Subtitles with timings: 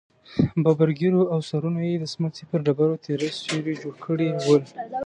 [0.63, 4.63] ببرو ږېرو او سرونو يې د سمڅې پر ډبرو تېره سيوري جوړ کړي ول.